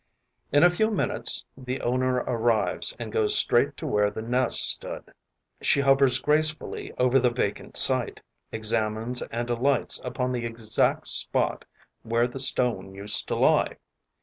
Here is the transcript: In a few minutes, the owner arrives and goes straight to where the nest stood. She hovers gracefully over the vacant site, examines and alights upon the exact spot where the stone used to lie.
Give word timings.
In 0.51 0.63
a 0.63 0.71
few 0.71 0.89
minutes, 0.89 1.45
the 1.55 1.79
owner 1.81 2.15
arrives 2.21 2.95
and 2.97 3.11
goes 3.11 3.37
straight 3.37 3.77
to 3.77 3.85
where 3.85 4.09
the 4.09 4.23
nest 4.23 4.67
stood. 4.67 5.13
She 5.61 5.81
hovers 5.81 6.17
gracefully 6.19 6.91
over 6.97 7.19
the 7.19 7.29
vacant 7.29 7.77
site, 7.77 8.19
examines 8.51 9.21
and 9.21 9.47
alights 9.51 10.01
upon 10.03 10.31
the 10.31 10.43
exact 10.43 11.07
spot 11.07 11.65
where 12.01 12.27
the 12.27 12.39
stone 12.39 12.95
used 12.95 13.27
to 13.27 13.35
lie. 13.35 13.77